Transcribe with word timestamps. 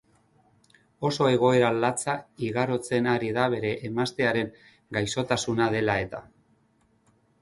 Oso 1.09 1.25
egoera 1.33 1.67
latza 1.83 2.15
igarotzen 2.47 3.09
ari 3.13 3.29
da 3.37 3.45
bere 3.57 3.75
emaztearen 3.91 4.51
gaisotasuna 4.99 5.69
dela 5.79 5.99
eta. 6.07 6.23